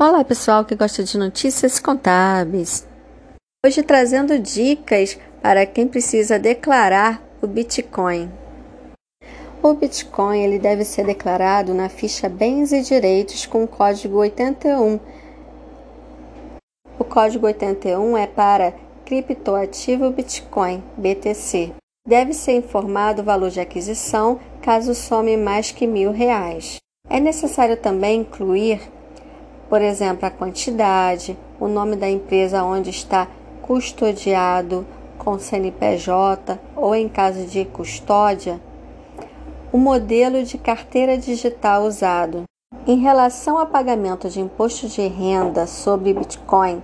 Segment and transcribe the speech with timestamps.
[0.00, 2.86] Olá, pessoal que gosta de notícias contábeis.
[3.66, 8.30] Hoje trazendo dicas para quem precisa declarar o Bitcoin.
[9.60, 15.00] O Bitcoin ele deve ser declarado na ficha Bens e Direitos com o código 81.
[16.96, 18.74] O código 81 é para
[19.04, 21.72] criptoativo Bitcoin, BTC.
[22.06, 26.76] Deve ser informado o valor de aquisição caso some mais que mil reais.
[27.10, 28.80] É necessário também incluir
[29.68, 33.28] por exemplo, a quantidade, o nome da empresa onde está
[33.60, 34.86] custodiado
[35.18, 38.58] com CNPJ ou em caso de custódia,
[39.70, 42.44] o modelo de carteira digital usado.
[42.86, 46.82] Em relação ao pagamento de imposto de renda sobre Bitcoin,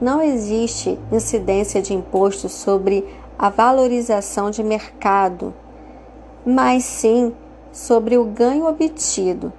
[0.00, 3.04] não existe incidência de imposto sobre
[3.36, 5.52] a valorização de mercado,
[6.46, 7.34] mas sim
[7.72, 9.52] sobre o ganho obtido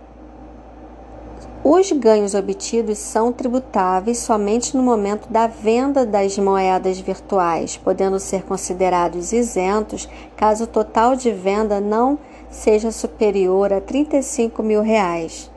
[1.64, 8.44] os ganhos obtidos são tributáveis somente no momento da venda das moedas virtuais, podendo ser
[8.44, 12.18] considerados isentos caso o total de venda não
[12.50, 15.52] seja superior a 35 mil reais.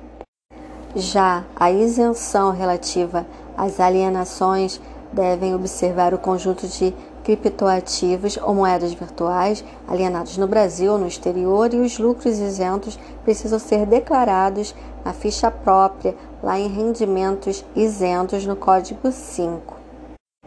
[0.94, 4.80] Já a isenção relativa às alienações
[5.14, 11.72] devem observar o conjunto de criptoativos ou moedas virtuais alienados no Brasil ou no exterior
[11.72, 18.56] e os lucros isentos precisam ser declarados na ficha própria lá em rendimentos isentos no
[18.56, 19.74] código 5.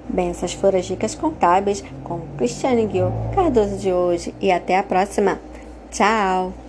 [0.10, 4.84] Bem, essas foram as dicas contábeis com Cristiane Gil Cardoso de hoje e até a
[4.84, 5.40] próxima.
[5.90, 6.67] Tchau!